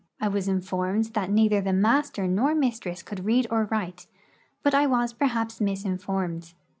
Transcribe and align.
I 0.19 0.29
was 0.29 0.47
informed 0.47 1.05
that 1.13 1.27
22 1.27 1.27
nUSSIA 1.27 1.27
IN 1.27 1.37
EUROPE 1.37 1.51
neither 1.51 1.61
the 1.61 1.73
master 1.73 2.27
nor 2.27 2.55
mistress 2.55 3.03
could 3.03 3.23
read 3.23 3.45
or 3.51 3.65
write, 3.65 4.07
hut 4.65 4.73
I 4.73 4.87
was, 4.87 5.13
perhaps, 5.13 5.61
misinformed. 5.61 6.55